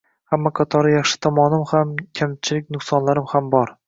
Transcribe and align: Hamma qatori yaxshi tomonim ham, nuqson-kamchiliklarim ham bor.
Hamma 0.35 0.51
qatori 0.59 0.93
yaxshi 0.93 1.19
tomonim 1.25 1.61
ham, 1.73 1.91
nuqson-kamchiliklarim 1.99 3.29
ham 3.35 3.53
bor. 3.57 3.75